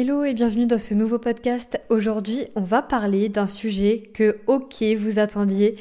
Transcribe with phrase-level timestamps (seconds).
[0.00, 1.78] Hello et bienvenue dans ce nouveau podcast.
[1.90, 5.76] Aujourd'hui, on va parler d'un sujet que, ok, vous attendiez.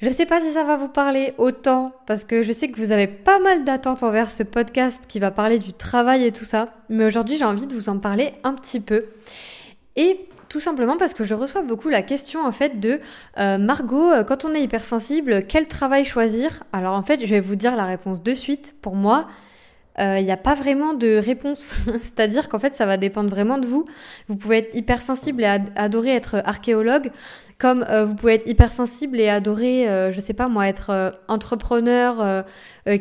[0.00, 2.92] Je sais pas si ça va vous parler autant parce que je sais que vous
[2.92, 6.72] avez pas mal d'attentes envers ce podcast qui va parler du travail et tout ça.
[6.90, 9.06] Mais aujourd'hui, j'ai envie de vous en parler un petit peu.
[9.96, 13.00] Et tout simplement parce que je reçois beaucoup la question en fait de
[13.38, 16.62] euh, Margot, euh, quand on est hypersensible, quel travail choisir?
[16.72, 18.76] Alors en fait, je vais vous dire la réponse de suite.
[18.80, 19.26] Pour moi,
[19.98, 21.72] il euh, n'y a pas vraiment de réponse.
[21.86, 23.84] C'est-à-dire qu'en fait, ça va dépendre vraiment de vous.
[24.28, 27.10] Vous pouvez être hypersensible et adorer être archéologue,
[27.58, 32.44] comme euh, vous pouvez être hypersensible et adorer, euh, je sais pas moi, être entrepreneur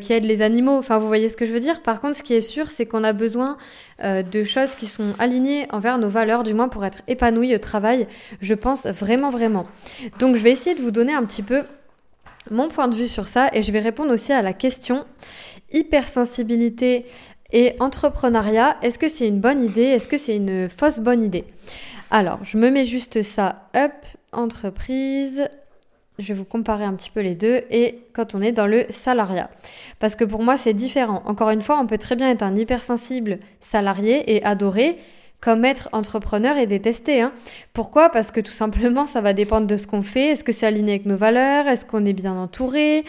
[0.02, 0.78] qui aide les animaux.
[0.78, 1.84] Enfin, vous voyez ce que je veux dire?
[1.84, 3.58] Par contre, ce qui est sûr, c'est qu'on a besoin
[4.04, 8.08] de choses qui sont alignées envers nos valeurs, du moins pour être épanoui au travail.
[8.42, 9.66] Je pense vraiment, vraiment.
[10.20, 11.64] Donc, je vais essayer de vous donner un petit peu
[12.52, 15.06] mon point de vue sur ça et je vais répondre aussi à la question
[15.72, 17.06] hypersensibilité
[17.52, 19.84] et entrepreneuriat, est-ce que c'est une bonne idée?
[19.84, 21.46] Est-ce que c'est une fausse bonne idée?
[22.12, 23.94] Alors, je me mets juste ça, up,
[24.32, 25.48] entreprise,
[26.20, 28.86] je vais vous comparer un petit peu les deux et quand on est dans le
[28.90, 29.50] salariat.
[30.00, 31.22] Parce que pour moi, c'est différent.
[31.26, 34.98] Encore une fois, on peut très bien être un hypersensible salarié et adorer
[35.40, 37.22] comme être entrepreneur et détester.
[37.22, 37.32] Hein.
[37.74, 38.10] Pourquoi?
[38.10, 40.30] Parce que tout simplement, ça va dépendre de ce qu'on fait.
[40.32, 41.68] Est-ce que c'est aligné avec nos valeurs?
[41.68, 43.06] Est-ce qu'on est bien entouré?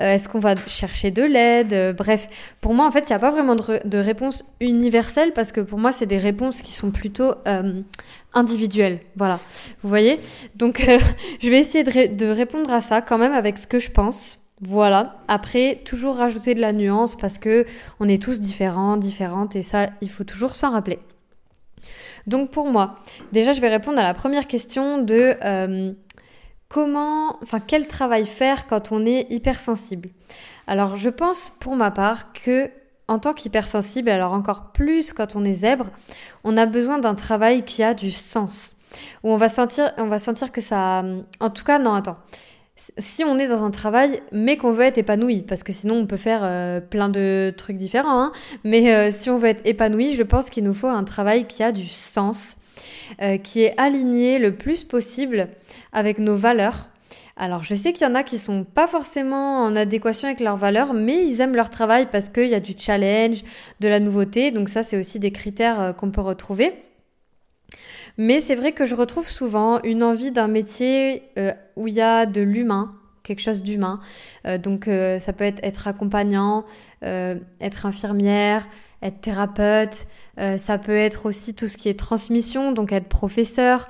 [0.00, 1.72] Euh, Est-ce qu'on va chercher de l'aide?
[1.72, 2.28] Euh, Bref,
[2.60, 5.78] pour moi, en fait, il n'y a pas vraiment de, réponse universelle parce que pour
[5.78, 7.82] moi, c'est des réponses qui sont plutôt euh,
[8.34, 8.98] individuelles.
[9.16, 9.38] Voilà,
[9.82, 10.18] vous voyez?
[10.56, 10.84] Donc,
[11.40, 14.38] je vais essayer de, de répondre à ça quand même avec ce que je pense.
[14.60, 15.16] Voilà.
[15.28, 17.64] Après, toujours rajouter de la nuance parce que
[18.00, 20.98] on est tous différents, différentes, et ça, il faut toujours s'en rappeler.
[22.26, 22.96] Donc pour moi,
[23.32, 25.92] déjà je vais répondre à la première question de euh,
[26.68, 30.10] comment, enfin quel travail faire quand on est hypersensible.
[30.66, 32.70] Alors je pense pour ma part que
[33.08, 35.86] en tant qu'hypersensible, alors encore plus quand on est zèbre,
[36.44, 38.76] on a besoin d'un travail qui a du sens.
[39.22, 41.02] Où on va sentir, on va sentir que ça,
[41.40, 42.18] en tout cas non attends,
[42.98, 46.06] si on est dans un travail, mais qu'on veut être épanoui, parce que sinon on
[46.06, 48.32] peut faire euh, plein de trucs différents, hein,
[48.64, 51.62] mais euh, si on veut être épanoui, je pense qu'il nous faut un travail qui
[51.62, 52.56] a du sens,
[53.20, 55.48] euh, qui est aligné le plus possible
[55.92, 56.90] avec nos valeurs.
[57.36, 60.56] Alors je sais qu'il y en a qui sont pas forcément en adéquation avec leurs
[60.56, 63.44] valeurs, mais ils aiment leur travail parce qu'il y a du challenge,
[63.80, 66.72] de la nouveauté, donc ça c'est aussi des critères qu'on peut retrouver.
[68.18, 72.00] Mais c'est vrai que je retrouve souvent une envie d'un métier euh, où il y
[72.00, 74.00] a de l'humain, quelque chose d'humain.
[74.44, 76.64] Euh, donc euh, ça peut être être accompagnant,
[77.00, 78.66] être infirmière,
[79.02, 80.08] être thérapeute.
[80.56, 83.88] ça peut être aussi tout ce qui est transmission, donc être professeur.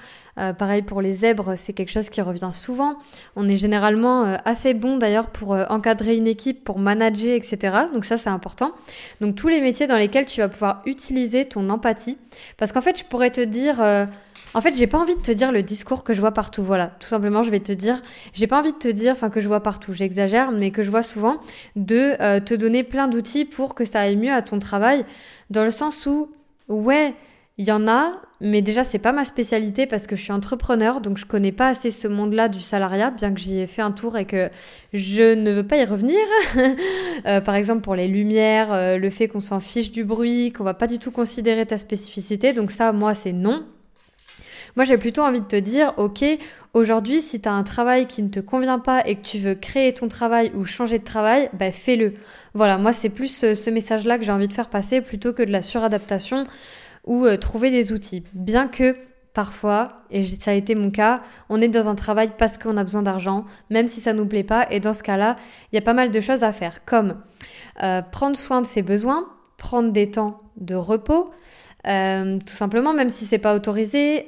[0.58, 2.96] Pareil pour les zèbres, c'est quelque chose qui revient souvent.
[3.36, 7.76] On est généralement assez bon d'ailleurs pour encadrer une équipe, pour manager, etc.
[7.92, 8.72] Donc ça c'est important.
[9.20, 12.18] Donc tous les métiers dans lesquels tu vas pouvoir utiliser ton empathie.
[12.56, 13.80] Parce qu'en fait je pourrais te dire
[14.54, 16.62] en fait, j'ai pas envie de te dire le discours que je vois partout.
[16.62, 18.00] Voilà, tout simplement, je vais te dire,
[18.32, 20.90] j'ai pas envie de te dire, enfin que je vois partout, j'exagère, mais que je
[20.90, 21.38] vois souvent,
[21.76, 25.04] de euh, te donner plein d'outils pour que ça aille mieux à ton travail,
[25.50, 26.30] dans le sens où,
[26.68, 27.14] ouais,
[27.58, 31.00] il y en a, mais déjà c'est pas ma spécialité parce que je suis entrepreneur,
[31.00, 33.90] donc je connais pas assez ce monde-là du salariat, bien que j'y ai fait un
[33.90, 34.48] tour et que
[34.92, 36.18] je ne veux pas y revenir.
[37.26, 40.62] Euh, par exemple pour les lumières, euh, le fait qu'on s'en fiche du bruit, qu'on
[40.62, 43.64] va pas du tout considérer ta spécificité, donc ça moi c'est non.
[44.76, 46.24] Moi, j'ai plutôt envie de te dire, ok,
[46.74, 49.56] aujourd'hui, si tu as un travail qui ne te convient pas et que tu veux
[49.56, 52.14] créer ton travail ou changer de travail, bah, fais-le.
[52.54, 55.42] Voilà, moi, c'est plus euh, ce, message-là que j'ai envie de faire passer plutôt que
[55.42, 56.44] de la suradaptation
[57.08, 58.22] ou euh, trouver des outils.
[58.34, 58.94] Bien que
[59.34, 62.84] parfois, et ça a été mon cas, on est dans un travail parce qu'on a
[62.84, 64.66] besoin d'argent, même si ça nous plaît pas.
[64.70, 65.36] Et dans ce cas-là,
[65.72, 67.16] il y a pas mal de choses à faire, comme
[67.82, 71.30] euh, prendre soin de ses besoins, prendre des temps de repos,
[71.86, 74.26] euh, tout simplement, même si c'est pas autorisé,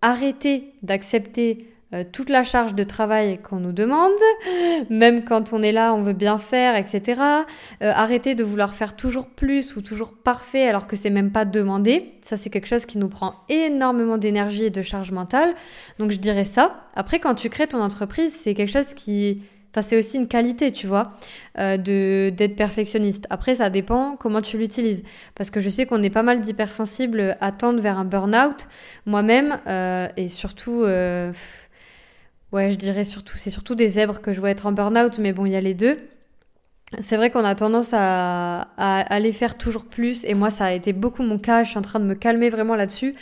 [0.00, 4.12] arrêter d'accepter euh, toute la charge de travail qu'on nous demande,
[4.90, 7.20] même quand on est là, on veut bien faire, etc.
[7.80, 12.12] arrêter de vouloir faire toujours plus ou toujours parfait alors que c'est même pas demandé.
[12.22, 15.54] Ça, c'est quelque chose qui nous prend énormément d'énergie et de charge mentale.
[15.98, 16.84] Donc, je dirais ça.
[16.94, 19.42] Après, quand tu crées ton entreprise, c'est quelque chose qui
[19.74, 21.12] Enfin, c'est aussi une qualité, tu vois,
[21.58, 23.26] euh, de d'être perfectionniste.
[23.30, 25.02] Après, ça dépend comment tu l'utilises.
[25.34, 28.66] Parce que je sais qu'on est pas mal d'hypersensibles à tendre vers un burn-out.
[29.06, 31.32] Moi-même, euh, et surtout, euh,
[32.52, 35.32] ouais, je dirais surtout, c'est surtout des zèbres que je vois être en burn-out, mais
[35.32, 35.98] bon, il y a les deux.
[37.00, 40.92] C'est vrai qu'on a tendance à, aller faire toujours plus, et moi, ça a été
[40.92, 41.64] beaucoup mon cas.
[41.64, 43.14] Je suis en train de me calmer vraiment là-dessus.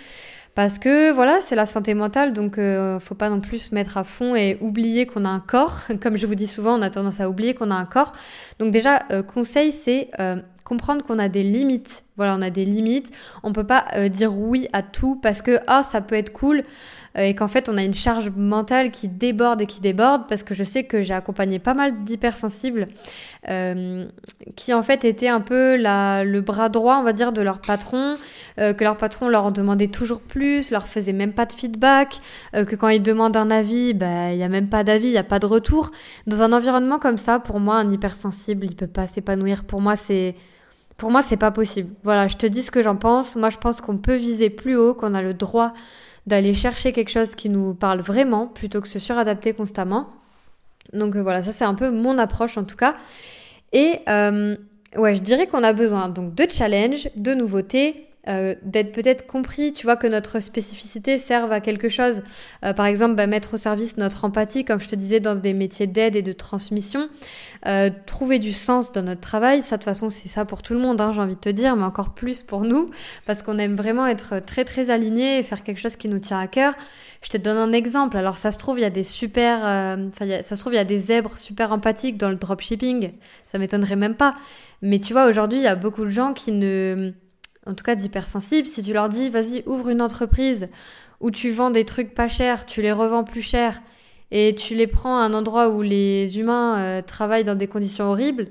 [0.56, 3.96] Parce que voilà, c'est la santé mentale, donc euh, faut pas non plus se mettre
[3.96, 5.82] à fond et oublier qu'on a un corps.
[6.02, 8.12] Comme je vous dis souvent, on a tendance à oublier qu'on a un corps.
[8.58, 12.04] Donc déjà, euh, conseil, c'est euh, comprendre qu'on a des limites.
[12.16, 13.12] Voilà, on a des limites.
[13.44, 16.64] On peut pas dire oui à tout parce que ah ça peut être cool
[17.16, 20.54] et qu'en fait on a une charge mentale qui déborde et qui déborde parce que
[20.54, 22.88] je sais que j'ai accompagné pas mal d'hypersensibles
[23.48, 24.06] euh,
[24.56, 28.16] qui en fait étaient un peu le bras droit on va dire de leur patron,
[28.58, 32.20] euh, que leur patron leur demandait toujours plus, leur faisait même pas de feedback,
[32.52, 35.18] que quand ils demandent un avis, bah il y a même pas d'avis, il y
[35.18, 35.90] a pas de retour.
[36.26, 39.64] Dans un environnement comme ça, pour moi un hypersensible il peut pas s'épanouir.
[39.64, 40.34] Pour moi c'est
[41.00, 41.94] pour moi, c'est pas possible.
[42.04, 43.34] Voilà, je te dis ce que j'en pense.
[43.34, 45.72] Moi, je pense qu'on peut viser plus haut, qu'on a le droit
[46.30, 50.08] d'aller chercher quelque chose qui nous parle vraiment plutôt que se suradapter constamment.
[50.92, 52.94] Donc euh, voilà, ça c'est un peu mon approche en tout cas.
[53.72, 54.56] Et euh,
[54.96, 59.72] ouais, je dirais qu'on a besoin donc de challenge, de nouveautés, euh, d'être peut-être compris,
[59.72, 62.22] tu vois, que notre spécificité serve à quelque chose.
[62.64, 65.54] Euh, par exemple, bah, mettre au service notre empathie, comme je te disais, dans des
[65.54, 67.08] métiers d'aide et de transmission.
[67.66, 70.74] Euh, trouver du sens dans notre travail, ça de toute façon, c'est ça pour tout
[70.74, 72.90] le monde, hein, j'ai envie de te dire, mais encore plus pour nous,
[73.26, 76.38] parce qu'on aime vraiment être très très alignés et faire quelque chose qui nous tient
[76.38, 76.74] à cœur.
[77.22, 78.18] Je te donne un exemple.
[78.18, 80.80] Alors ça se trouve, il y a des super, enfin, ça se trouve, il y
[80.80, 83.12] a des zèbres super empathiques dans le dropshipping.
[83.46, 84.36] Ça m'étonnerait même pas.
[84.82, 87.12] Mais tu vois, aujourd'hui, il y a beaucoup de gens qui ne
[87.66, 90.68] en tout cas d'hypersensibles, si tu leur dis vas-y ouvre une entreprise
[91.20, 93.82] où tu vends des trucs pas chers, tu les revends plus cher
[94.30, 98.06] et tu les prends à un endroit où les humains euh, travaillent dans des conditions
[98.06, 98.48] horribles,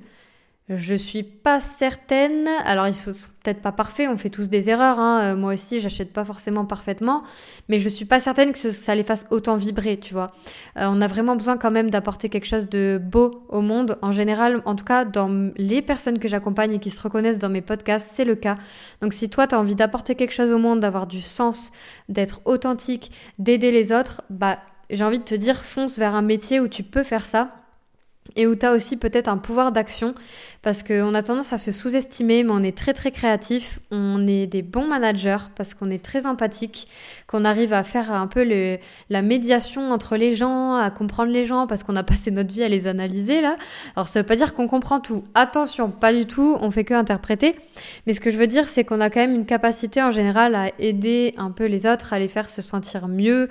[0.69, 2.47] je suis pas certaine.
[2.63, 3.11] Alors, ils sont
[3.43, 4.99] peut-être pas parfaits, on fait tous des erreurs.
[4.99, 5.21] Hein.
[5.23, 7.23] Euh, moi aussi, j'achète pas forcément parfaitement,
[7.69, 10.31] mais je suis pas certaine que ça les fasse autant vibrer, tu vois.
[10.77, 13.97] Euh, on a vraiment besoin quand même d'apporter quelque chose de beau au monde.
[14.03, 17.49] En général, en tout cas, dans les personnes que j'accompagne et qui se reconnaissent dans
[17.49, 18.57] mes podcasts, c'est le cas.
[19.01, 21.71] Donc, si toi, tu as envie d'apporter quelque chose au monde, d'avoir du sens,
[22.09, 24.59] d'être authentique, d'aider les autres, bah,
[24.91, 27.58] j'ai envie de te dire, fonce vers un métier où tu peux faire ça
[28.35, 30.15] et où tu as aussi peut-être un pouvoir d'action
[30.61, 34.45] parce qu'on a tendance à se sous-estimer, mais on est très très créatif, on est
[34.45, 36.87] des bons managers parce qu'on est très empathique,
[37.27, 38.45] qu'on arrive à faire un peu
[39.09, 42.63] la médiation entre les gens, à comprendre les gens parce qu'on a passé notre vie
[42.63, 43.55] à les analyser là.
[43.95, 46.93] Alors ça veut pas dire qu'on comprend tout, attention, pas du tout, on fait que
[46.93, 47.55] interpréter,
[48.05, 50.55] mais ce que je veux dire c'est qu'on a quand même une capacité en général
[50.55, 53.47] à aider un peu les autres, à les faire se sentir mieux,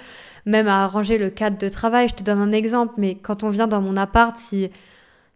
[0.49, 2.09] même à arranger le cadre de travail.
[2.09, 4.71] Je te donne un exemple, mais quand on vient dans mon appart, si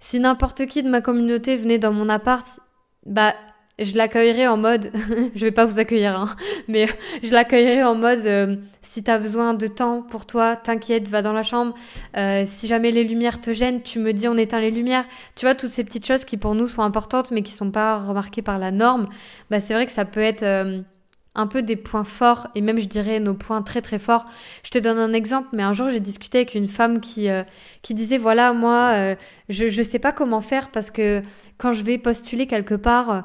[0.00, 2.44] si n'importe qui de ma communauté venait dans mon appart,
[3.06, 3.34] bah
[3.78, 4.90] je l'accueillerais en mode,
[5.34, 6.28] je vais pas vous accueillir, hein,
[6.68, 6.86] mais
[7.22, 11.32] je l'accueillerais en mode, euh, si t'as besoin de temps pour toi, t'inquiète, va dans
[11.32, 11.74] la chambre.
[12.16, 15.04] Euh, si jamais les lumières te gênent, tu me dis on éteint les lumières.
[15.36, 17.98] Tu vois toutes ces petites choses qui pour nous sont importantes, mais qui sont pas
[17.98, 19.08] remarquées par la norme.
[19.50, 20.80] Bah c'est vrai que ça peut être euh,
[21.34, 24.26] un peu des points forts et même je dirais nos points très très forts.
[24.64, 27.42] Je te donne un exemple, mais un jour j'ai discuté avec une femme qui euh,
[27.82, 29.16] qui disait voilà moi euh,
[29.48, 31.22] je je sais pas comment faire parce que
[31.58, 33.20] quand je vais postuler quelque part euh,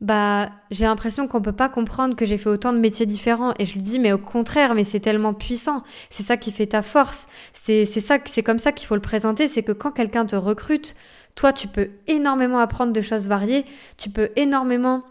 [0.00, 3.54] bah j'ai l'impression qu'on peut pas comprendre que j'ai fait autant de métiers différents.
[3.58, 5.82] Et je lui dis mais au contraire mais c'est tellement puissant.
[6.10, 7.26] C'est ça qui fait ta force.
[7.52, 9.48] C'est c'est ça c'est comme ça qu'il faut le présenter.
[9.48, 10.96] C'est que quand quelqu'un te recrute
[11.36, 13.64] toi tu peux énormément apprendre de choses variées.
[13.98, 15.04] Tu peux énormément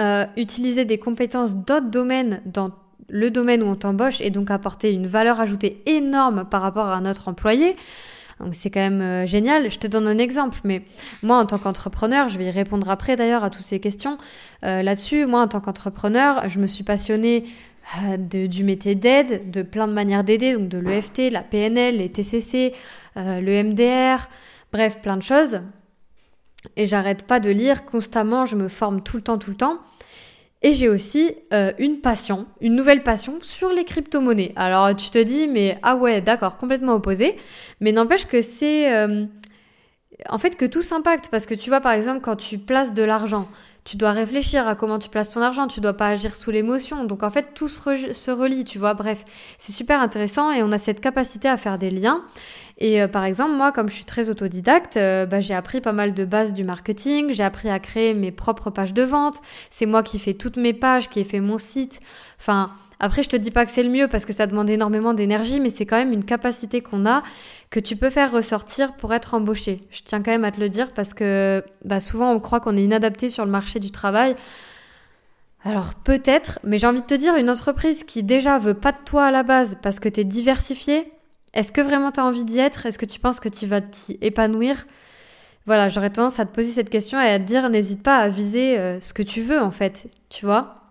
[0.00, 2.70] euh, utiliser des compétences d'autres domaines dans
[3.08, 6.96] le domaine où on t'embauche et donc apporter une valeur ajoutée énorme par rapport à
[6.96, 7.76] un autre employé.
[8.50, 9.70] C'est quand même euh, génial.
[9.70, 10.82] Je te donne un exemple, mais
[11.22, 14.18] moi en tant qu'entrepreneur, je vais y répondre après d'ailleurs à toutes ces questions
[14.64, 15.26] euh, là-dessus.
[15.26, 17.44] Moi en tant qu'entrepreneur, je me suis passionnée
[18.18, 22.72] du métier d'aide, de plein de manières d'aider, donc de l'EFT, la PNL, les TCC,
[23.14, 24.30] le MDR,
[24.72, 25.60] bref, plein de choses
[26.76, 29.78] et j'arrête pas de lire constamment, je me forme tout le temps, tout le temps.
[30.62, 34.52] Et j'ai aussi euh, une passion, une nouvelle passion sur les crypto-monnaies.
[34.56, 37.36] Alors tu te dis, mais ah ouais, d'accord, complètement opposé.
[37.80, 38.94] Mais n'empêche que c'est...
[38.94, 39.26] Euh,
[40.28, 41.28] en fait, que tout s'impacte.
[41.28, 43.48] Parce que tu vois, par exemple, quand tu places de l'argent,
[43.84, 47.04] tu dois réfléchir à comment tu places ton argent, tu dois pas agir sous l'émotion.
[47.04, 48.94] Donc en fait, tout se, relie, tu vois.
[48.94, 49.24] Bref,
[49.58, 52.24] c'est super intéressant et on a cette capacité à faire des liens.
[52.78, 55.92] Et euh, par exemple, moi, comme je suis très autodidacte, euh, bah, j'ai appris pas
[55.92, 59.40] mal de bases du marketing, j'ai appris à créer mes propres pages de vente.
[59.70, 62.00] C'est moi qui fais toutes mes pages, qui ai fait mon site.
[62.40, 65.14] Enfin, après, je te dis pas que c'est le mieux parce que ça demande énormément
[65.14, 67.22] d'énergie, mais c'est quand même une capacité qu'on a
[67.70, 69.80] que tu peux faire ressortir pour être embauché.
[69.90, 72.76] Je tiens quand même à te le dire parce que bah, souvent on croit qu'on
[72.76, 74.36] est inadapté sur le marché du travail.
[75.64, 78.98] Alors peut-être, mais j'ai envie de te dire, une entreprise qui déjà veut pas de
[79.04, 81.10] toi à la base parce que tu es diversifié,
[81.54, 82.84] est-ce que vraiment tu as envie d'y être?
[82.86, 84.86] Est-ce que tu penses que tu vas t'y épanouir?
[85.66, 88.28] Voilà, j'aurais tendance à te poser cette question et à te dire n'hésite pas à
[88.28, 90.83] viser euh, ce que tu veux en fait, tu vois?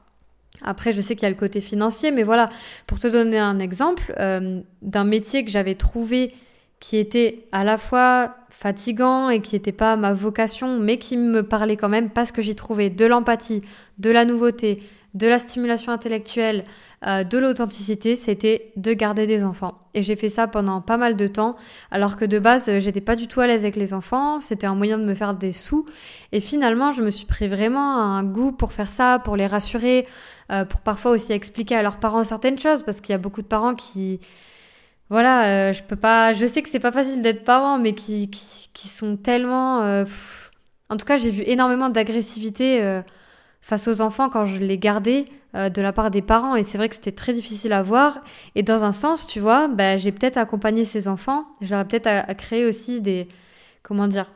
[0.62, 2.50] Après, je sais qu'il y a le côté financier, mais voilà,
[2.88, 6.34] pour te donner un exemple euh, d'un métier que j'avais trouvé
[6.80, 11.44] qui était à la fois fatigant et qui n'était pas ma vocation, mais qui me
[11.44, 13.62] parlait quand même parce que j'y trouvais de l'empathie,
[13.98, 16.63] de la nouveauté, de la stimulation intellectuelle,
[17.05, 19.77] euh, de l'authenticité, c'était de garder des enfants.
[19.93, 21.55] Et j'ai fait ça pendant pas mal de temps,
[21.91, 24.74] alors que de base, j'étais pas du tout à l'aise avec les enfants, c'était un
[24.74, 25.86] moyen de me faire des sous.
[26.32, 30.08] Et finalement, je me suis pris vraiment un goût pour faire ça, pour les rassurer,
[30.51, 33.41] euh, pour parfois aussi expliquer à leurs parents certaines choses, parce qu'il y a beaucoup
[33.41, 34.20] de parents qui
[35.10, 36.34] voilà, euh, je peux pas.
[36.34, 39.79] Je sais que c'est pas facile d'être parent, mais qui, qui, sont tellement.
[40.89, 43.01] en tout cas, j'ai vu énormément d'agressivité
[43.63, 46.55] face aux enfants quand je les gardais euh, de la part des parents.
[46.55, 48.20] Et c'est vrai que c'était très difficile à voir.
[48.55, 51.46] Et dans un sens tu vois bah, j'ai peut-être accompagné ces enfants.
[51.62, 53.27] J'aurais peut-être à, créer aussi des
[53.82, 54.32] comment dire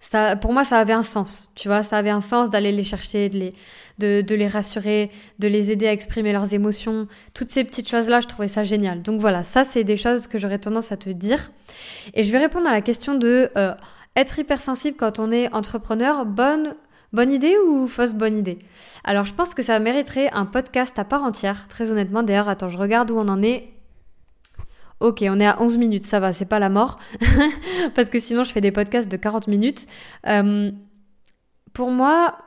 [0.00, 1.50] ça pour moi ça avait un sens.
[1.54, 3.54] Tu vois ça avait un sens d'aller les chercher de les
[3.98, 7.06] de, les rassurer de les aider à exprimer leurs émotions.
[7.34, 9.02] Toutes ces petites choses là je trouvais ça génial.
[9.02, 11.52] Donc voilà ça c'est des choses que j'aurais tendance à te dire.
[12.14, 13.74] Et je vais répondre à la question de euh,
[14.16, 16.74] être hypersensible quand on est entrepreneur bonne
[17.12, 18.58] Bonne idée ou fausse bonne idée?
[19.04, 22.22] Alors je pense que ça mériterait un podcast à part entière, très honnêtement.
[22.22, 23.68] D'ailleurs, attends, je regarde où on en est.
[25.00, 26.98] Ok, on est à 11 minutes, ça va, c'est pas la mort.
[27.94, 29.86] Parce que sinon, je fais des podcasts de 40 minutes.
[30.26, 30.70] Euh,
[31.74, 32.38] pour moi,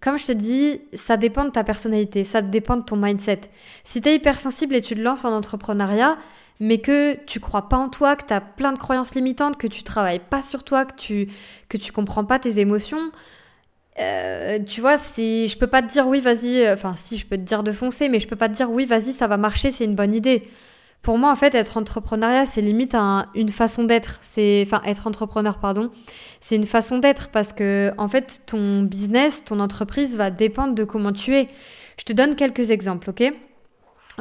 [0.00, 3.42] comme je te dis, ça dépend de ta personnalité, ça dépend de ton mindset.
[3.84, 6.18] Si tu es hypersensible et tu te lances en entrepreneuriat,
[6.60, 9.66] mais que tu crois pas en toi, que tu as plein de croyances limitantes, que
[9.66, 11.28] tu travailles pas sur toi, que tu
[11.68, 13.10] que tu comprends pas tes émotions,
[14.00, 17.26] euh, tu vois, si je peux pas te dire oui, vas-y, euh, enfin si je
[17.26, 19.36] peux te dire de foncer, mais je peux pas te dire oui, vas-y, ça va
[19.36, 20.48] marcher, c'est une bonne idée.
[21.02, 22.94] Pour moi, en fait, être entrepreneuriat, c'est limite
[23.34, 24.20] une façon d'être.
[24.62, 25.90] Enfin, être entrepreneur, pardon,
[26.40, 30.84] c'est une façon d'être parce que, en fait, ton business, ton entreprise va dépendre de
[30.84, 31.48] comment tu es.
[31.98, 33.32] Je te donne quelques exemples, ok?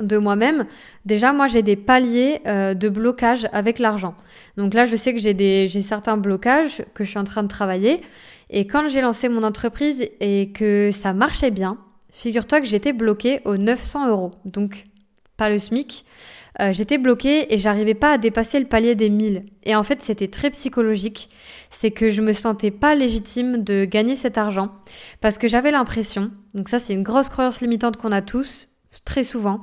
[0.02, 0.66] De moi-même.
[1.06, 4.16] Déjà, moi, j'ai des paliers euh, de blocage avec l'argent.
[4.58, 7.44] Donc là, je sais que j'ai des, j'ai certains blocages que je suis en train
[7.44, 8.02] de travailler.
[8.52, 11.78] Et quand j'ai lancé mon entreprise et que ça marchait bien,
[12.12, 14.32] figure-toi que j'étais bloquée aux 900 euros.
[14.46, 14.86] Donc,
[15.38, 16.06] pas le SMIC.
[16.60, 19.46] Euh, j'étais bloquée et j'arrivais pas à dépasser le palier des 1000.
[19.64, 21.30] Et en fait, c'était très psychologique.
[21.70, 24.70] C'est que je me sentais pas légitime de gagner cet argent
[25.22, 28.68] parce que j'avais l'impression, donc ça c'est une grosse croyance limitante qu'on a tous,
[29.06, 29.62] très souvent,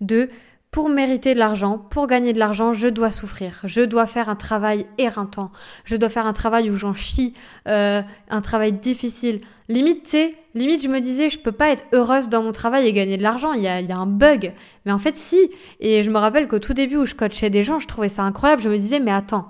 [0.00, 0.30] de
[0.70, 3.60] pour mériter de l'argent, pour gagner de l'argent, je dois souffrir.
[3.64, 5.50] Je dois faire un travail éreintant.
[5.84, 7.32] Je dois faire un travail où j'en chie,
[7.66, 9.40] euh, un travail difficile.
[9.70, 12.92] Limite, tu limite, je me disais, je peux pas être heureuse dans mon travail et
[12.92, 13.54] gagner de l'argent.
[13.54, 14.52] Il y a, y a un bug.
[14.84, 15.50] Mais en fait, si.
[15.80, 18.22] Et je me rappelle qu'au tout début où je coachais des gens, je trouvais ça
[18.22, 18.60] incroyable.
[18.60, 19.48] Je me disais, mais attends,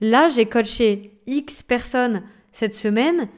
[0.00, 2.22] là, j'ai coaché X personnes
[2.52, 3.28] cette semaine.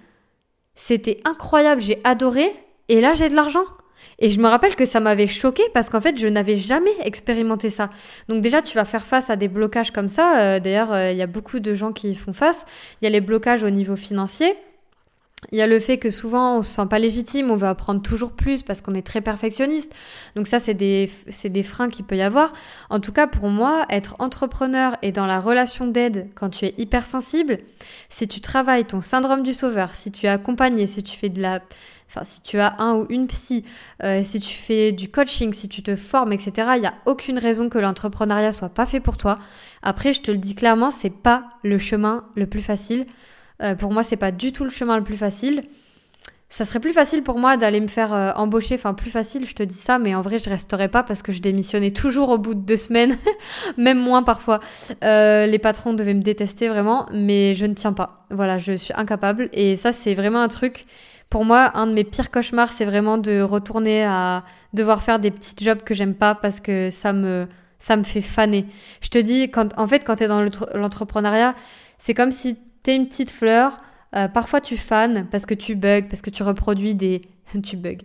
[0.76, 1.80] C'était incroyable.
[1.80, 2.52] J'ai adoré.
[2.88, 3.64] Et là, j'ai de l'argent.
[4.19, 7.71] Et je me rappelle que ça m'avait choqué parce qu'en fait, je n'avais jamais expérimenté
[7.71, 7.90] ça.
[8.28, 10.40] Donc déjà, tu vas faire face à des blocages comme ça.
[10.40, 12.67] Euh, d'ailleurs, euh, il y a beaucoup de gens qui y font face.
[13.00, 14.57] Il y a les blocages au niveau financier.
[15.52, 18.02] Il y a le fait que souvent on se sent pas légitime, on veut apprendre
[18.02, 19.95] toujours plus parce qu'on est très perfectionniste.
[20.35, 22.52] Donc ça, c'est des, c'est des freins qu'il peut y avoir.
[22.90, 26.75] En tout cas, pour moi, être entrepreneur et dans la relation d'aide quand tu es
[26.76, 27.59] hypersensible,
[28.09, 31.40] si tu travailles ton syndrome du sauveur, si tu es accompagné, si tu fais de
[31.40, 31.61] la
[32.09, 33.65] Enfin, si tu as un ou une psy,
[34.03, 37.38] euh, si tu fais du coaching, si tu te formes, etc., il n'y a aucune
[37.38, 39.38] raison que l'entrepreneuriat soit pas fait pour toi.
[39.83, 43.07] Après, je te le dis clairement, c'est pas le chemin le plus facile.
[43.62, 45.65] Euh, pour moi, c'est pas du tout le chemin le plus facile.
[46.50, 49.55] Ça serait plus facile pour moi d'aller me faire euh, embaucher, enfin plus facile, je
[49.55, 52.38] te dis ça, mais en vrai je resterai pas parce que je démissionnais toujours au
[52.38, 53.19] bout de deux semaines,
[53.77, 54.61] même moins parfois.
[55.03, 58.25] les patrons devaient me détester vraiment, mais je ne tiens pas.
[58.31, 60.87] Voilà, je suis incapable et ça c'est vraiment un truc
[61.30, 65.30] pour moi, un de mes pires cauchemars, c'est vraiment de retourner à devoir faire des
[65.30, 67.47] petits jobs que j'aime pas parce que ça me,
[67.78, 68.66] ça me fait faner.
[69.02, 70.42] Je te dis, quand, en fait, quand tu es dans
[70.75, 71.54] l'entrepreneuriat,
[71.99, 73.80] c'est comme si tu es une petite fleur.
[74.16, 77.23] Euh, parfois, tu fanes parce que tu bugs, parce que tu reproduis des,
[77.62, 77.99] tu bugs,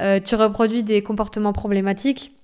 [0.00, 2.35] euh, tu reproduis des comportements problématiques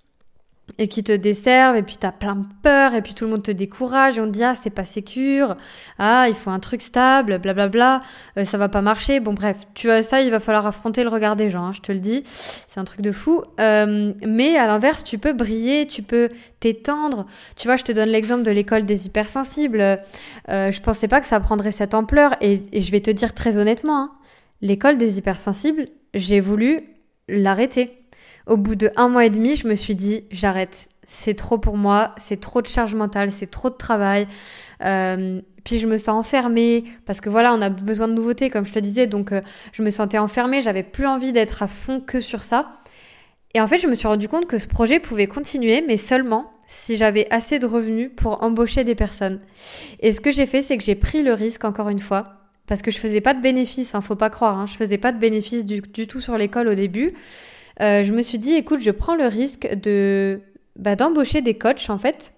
[0.78, 3.42] et qui te desservent et puis t'as plein de peur et puis tout le monde
[3.42, 5.57] te décourage et on te dit ah c'est pas sécure
[5.99, 8.02] ah il faut un truc stable blablabla bla, bla,
[8.38, 9.21] euh, ça va pas marcher.
[9.21, 11.81] Bon bref tu vois ça il va falloir affronter le regard des gens hein, je
[11.81, 12.23] te le dis.
[12.26, 13.42] C'est un truc de fou.
[13.61, 17.26] Euh, mais à l'inverse tu peux briller tu peux t'étendre.
[17.57, 19.81] Tu vois je te donne l'exemple de l'école des hypersensibles.
[19.81, 23.35] Euh, je pensais pas que ça prendrait cette ampleur et, et je vais te dire
[23.35, 24.12] très honnêtement hein,
[24.61, 26.81] l'école des hypersensibles j'ai voulu
[27.28, 28.01] l'arrêter
[28.46, 30.88] au bout de un mois et demi, je me suis dit j'arrête.
[31.04, 34.26] C'est trop pour moi, c'est trop de charge mentale, c'est trop de travail.
[34.82, 38.66] Euh, puis je me sens enfermée parce que voilà, on a besoin de nouveautés, comme
[38.66, 39.06] je te disais.
[39.06, 39.40] Donc euh,
[39.72, 42.76] je me sentais enfermée, j'avais plus envie d'être à fond que sur ça.
[43.54, 46.50] Et en fait, je me suis rendu compte que ce projet pouvait continuer, mais seulement
[46.68, 49.40] si j'avais assez de revenus pour embaucher des personnes.
[50.00, 52.80] Et ce que j'ai fait, c'est que j'ai pris le risque, encore une fois, parce
[52.80, 55.18] que je faisais pas de bénéfices, hein, faut pas croire, hein, je faisais pas de
[55.18, 57.12] bénéfices du, tout sur l'école au début.
[57.80, 60.40] Euh, je me suis dit, écoute, je prends le risque de
[60.76, 62.34] bah, d'embaucher des coachs en fait.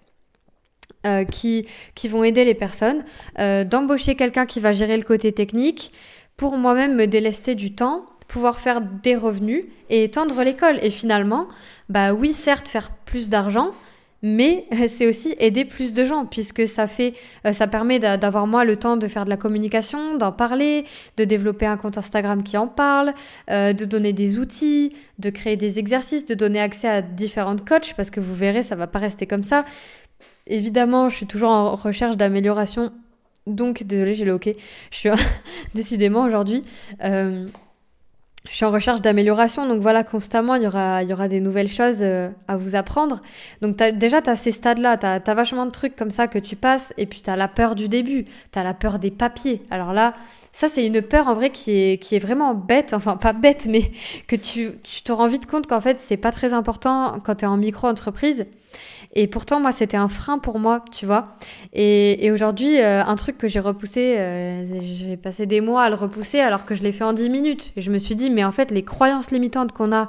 [1.06, 3.04] Euh, qui, qui vont aider les personnes,
[3.38, 5.92] euh, d'embaucher quelqu'un qui va gérer le côté technique,
[6.38, 10.78] pour moi-même me délester du temps, pouvoir faire des revenus et étendre l'école.
[10.82, 11.46] Et finalement,
[11.90, 13.72] bah oui, certes, faire plus d'argent,
[14.23, 17.14] mais c'est aussi aider plus de gens puisque ça fait
[17.47, 20.85] euh, ça permet d'avoir moi le temps de faire de la communication, d'en parler,
[21.16, 23.12] de développer un compte Instagram qui en parle,
[23.50, 27.94] euh, de donner des outils, de créer des exercices, de donner accès à différentes coachs
[27.97, 29.64] parce que vous verrez ça va pas rester comme ça.
[30.47, 32.92] Évidemment, je suis toujours en recherche d'amélioration.
[33.47, 34.49] Donc, désolé, j'ai le OK.
[34.90, 35.09] Je suis
[35.75, 36.64] décidément aujourd'hui.
[37.02, 37.47] Euh,
[38.48, 41.40] je suis en recherche d'amélioration, donc voilà, constamment, il y aura, il y aura des
[41.40, 43.22] nouvelles choses euh, à vous apprendre.
[43.62, 46.54] Donc déjà, tu as ces stades-là, tu as, vachement de trucs comme ça que tu
[46.54, 49.62] passes, et puis tu as la peur du début, tu as la peur des papiers.
[49.70, 50.14] Alors là,
[50.52, 53.66] ça, c'est une peur en vrai qui est, qui est vraiment bête, enfin pas bête,
[53.68, 53.90] mais
[54.28, 57.44] que tu, tu te rends vite compte qu'en fait, c'est pas très important quand tu
[57.46, 58.46] es en micro-entreprise.
[59.16, 61.36] Et pourtant, moi, c'était un frein pour moi, tu vois.
[61.72, 65.88] Et, et aujourd'hui, euh, un truc que j'ai repoussé, euh, j'ai passé des mois à
[65.88, 67.72] le repousser alors que je l'ai fait en 10 minutes.
[67.76, 70.08] Je me suis dit, mais en fait, les croyances limitantes qu'on a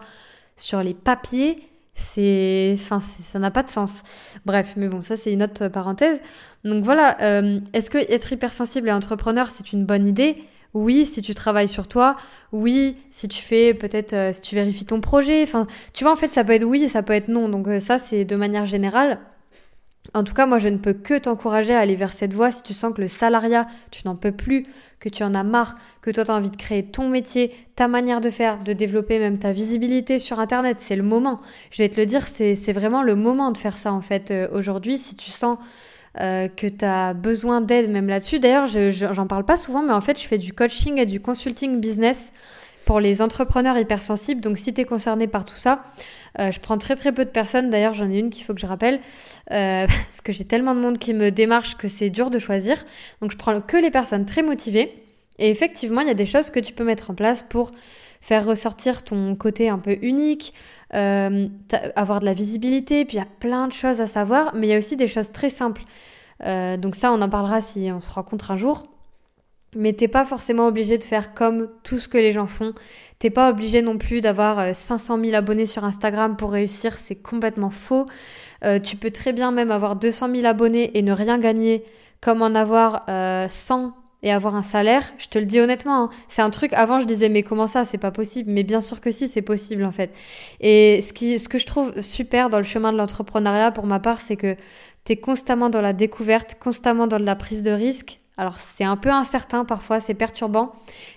[0.57, 4.03] sur les papiers, c'est, enfin, ça n'a pas de sens.
[4.45, 6.19] Bref, mais bon, ça c'est une autre parenthèse.
[6.65, 10.43] Donc voilà, euh, est-ce que être hypersensible et entrepreneur, c'est une bonne idée?
[10.73, 12.17] Oui, si tu travailles sur toi.
[12.51, 15.41] Oui, si tu fais peut-être, euh, si tu vérifies ton projet.
[15.43, 17.47] Enfin, tu vois, en fait, ça peut être oui et ça peut être non.
[17.47, 19.19] Donc euh, ça, c'est de manière générale.
[20.13, 22.63] En tout cas, moi, je ne peux que t'encourager à aller vers cette voie si
[22.63, 24.65] tu sens que le salariat, tu n'en peux plus,
[24.99, 27.87] que tu en as marre, que toi, tu as envie de créer ton métier, ta
[27.87, 30.79] manière de faire, de développer même ta visibilité sur Internet.
[30.79, 31.41] C'est le moment.
[31.71, 34.47] Je vais te le dire, c'est vraiment le moment de faire ça, en fait, euh,
[34.51, 34.97] aujourd'hui.
[34.97, 35.57] Si tu sens
[36.21, 38.39] euh, que tu as besoin d'aide même là-dessus.
[38.39, 41.19] D'ailleurs, je, j'en parle pas souvent, mais en fait, je fais du coaching et du
[41.19, 42.31] consulting business
[42.85, 44.41] pour les entrepreneurs hypersensibles.
[44.41, 45.83] Donc, si tu es concerné par tout ça,
[46.39, 47.69] euh, je prends très très peu de personnes.
[47.69, 48.99] D'ailleurs, j'en ai une qu'il faut que je rappelle,
[49.51, 52.85] euh, parce que j'ai tellement de monde qui me démarche que c'est dur de choisir.
[53.21, 55.03] Donc, je prends que les personnes très motivées.
[55.37, 57.71] Et effectivement, il y a des choses que tu peux mettre en place pour
[58.21, 60.53] faire ressortir ton côté un peu unique,
[60.93, 61.47] euh,
[61.95, 64.69] avoir de la visibilité, puis il y a plein de choses à savoir, mais il
[64.69, 65.83] y a aussi des choses très simples.
[66.41, 68.94] Donc ça, on en parlera si on se rencontre un jour.
[69.75, 72.73] Mais t'es pas forcément obligé de faire comme tout ce que les gens font.
[73.19, 77.15] T'es pas obligé non plus d'avoir 500 euh, 000 abonnés sur Instagram pour réussir, c'est
[77.15, 78.05] complètement faux.
[78.83, 81.83] tu peux très bien même avoir 200 000 abonnés et ne rien gagner,
[82.21, 83.05] comme en avoir
[83.49, 83.93] 100
[84.25, 87.05] et avoir un salaire, je te le dis honnêtement, hein, c'est un truc, avant je
[87.05, 89.91] disais mais comment ça, c'est pas possible, mais bien sûr que si, c'est possible en
[89.91, 90.15] fait.
[90.59, 93.99] Et ce, qui, ce que je trouve super dans le chemin de l'entrepreneuriat pour ma
[93.99, 94.55] part, c'est que
[95.05, 98.19] tu es constamment dans la découverte, constamment dans la prise de risque.
[98.37, 100.73] Alors c'est un peu incertain parfois, c'est perturbant,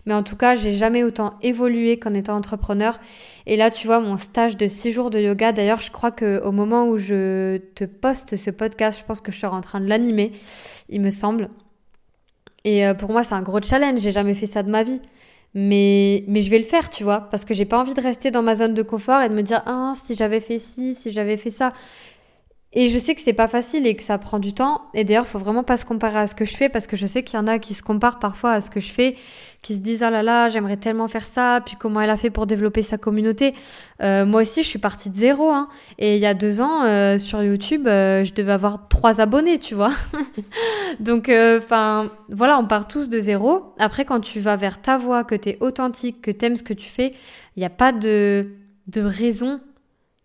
[0.06, 3.00] mais en tout cas j'ai jamais autant évolué qu'en étant entrepreneur.
[3.46, 6.40] Et là tu vois mon stage de six jours de yoga, d'ailleurs je crois que
[6.44, 9.80] au moment où je te poste ce podcast, je pense que je serai en train
[9.80, 10.32] de l'animer,
[10.88, 11.50] il me semble.
[12.64, 14.00] Et euh, pour moi, c'est un gros challenge.
[14.00, 15.00] J'ai jamais fait ça de ma vie.
[15.54, 18.30] Mais, mais je vais le faire, tu vois, parce que j'ai pas envie de rester
[18.30, 21.10] dans ma zone de confort et de me dire, ah, si j'avais fait ci, si
[21.10, 21.72] j'avais fait ça.
[22.74, 24.82] Et je sais que c'est pas facile et que ça prend du temps.
[24.92, 27.06] Et d'ailleurs, faut vraiment pas se comparer à ce que je fais parce que je
[27.06, 29.16] sais qu'il y en a qui se comparent parfois à ce que je fais,
[29.62, 31.62] qui se disent ah là là, j'aimerais tellement faire ça.
[31.64, 33.54] Puis comment elle a fait pour développer sa communauté.
[34.02, 35.50] Euh, moi aussi, je suis partie de zéro.
[35.50, 35.70] Hein.
[35.98, 39.58] Et il y a deux ans euh, sur YouTube, euh, je devais avoir trois abonnés,
[39.58, 39.92] tu vois.
[41.00, 43.72] Donc, enfin, voilà, on part tous de zéro.
[43.78, 46.88] Après, quand tu vas vers ta voix, que t'es authentique, que t'aimes ce que tu
[46.90, 47.14] fais,
[47.56, 48.46] il n'y a pas de
[48.88, 49.60] de raison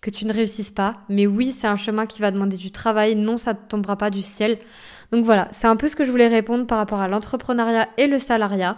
[0.04, 0.98] que tu ne réussisses pas.
[1.10, 3.16] Mais oui, c'est un chemin qui va demander du travail.
[3.16, 4.60] Non, ça ne tombera pas du ciel.
[5.12, 8.08] Donc voilà, c'est un peu ce que je voulais répondre par rapport à l'entrepreneuriat et
[8.08, 8.78] le salariat.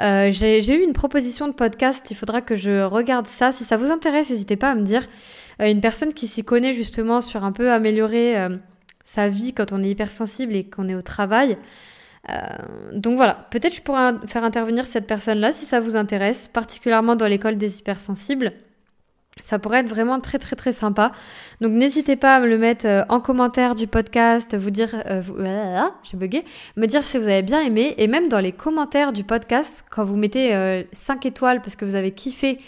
[0.00, 3.50] Euh, j'ai eu une proposition de podcast, il faudra que je regarde ça.
[3.50, 5.02] Si ça vous intéresse, n'hésitez pas à me dire.
[5.60, 8.56] Euh, une personne qui s'y connaît justement sur un peu améliorer euh,
[9.04, 11.58] sa vie quand on est hypersensible et qu'on est au travail.
[12.92, 17.26] donc voilà, peut-être je pourrais faire intervenir cette personne-là si ça vous intéresse, particulièrement dans
[17.26, 18.52] l'école des hypersensibles.
[19.42, 21.12] Ça pourrait être vraiment très très très sympa.
[21.60, 25.22] Donc n'hésitez pas à me le mettre euh, en commentaire du podcast, vous dire, euh,
[25.76, 26.44] ah, j'ai bugué,
[26.76, 30.04] me dire si vous avez bien aimé et même dans les commentaires du podcast quand
[30.04, 32.58] vous mettez euh, 5 étoiles parce que vous avez kiffé,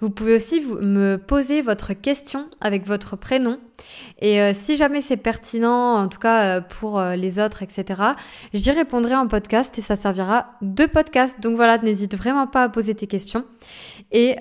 [0.00, 3.58] vous pouvez aussi vous, me poser votre question avec votre prénom
[4.20, 8.02] Et euh, si jamais c'est pertinent, en tout cas euh, pour euh, les autres, etc.,
[8.52, 11.40] j'y répondrai en podcast et ça servira de podcast.
[11.40, 13.44] Donc voilà, n'hésite vraiment pas à poser tes questions.
[14.12, 14.36] Et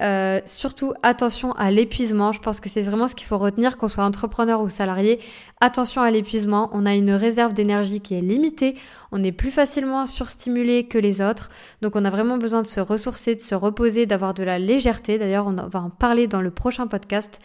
[0.45, 2.31] surtout, attention à l'épuisement.
[2.31, 5.19] Je pense que c'est vraiment ce qu'il faut retenir, qu'on soit entrepreneur ou salarié.
[5.61, 6.69] Attention à l'épuisement.
[6.73, 8.75] On a une réserve d'énergie qui est limitée.
[9.11, 11.49] On est plus facilement surstimulé que les autres.
[11.81, 15.19] Donc on a vraiment besoin de se ressourcer, de se reposer, d'avoir de la légèreté.
[15.19, 17.39] D'ailleurs, on va en parler dans le prochain podcast.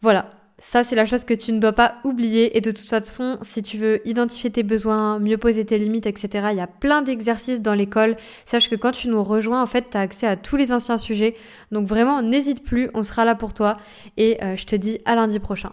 [0.00, 0.30] Voilà,
[0.64, 2.56] ça, c'est la chose que tu ne dois pas oublier.
[2.56, 6.48] Et de toute façon, si tu veux identifier tes besoins, mieux poser tes limites, etc.,
[6.52, 8.16] il y a plein d'exercices dans l'école.
[8.44, 10.98] Sache que quand tu nous rejoins, en fait, tu as accès à tous les anciens
[10.98, 11.34] sujets.
[11.72, 13.76] Donc vraiment, n'hésite plus, on sera là pour toi.
[14.16, 15.72] Et euh, je te dis à lundi prochain.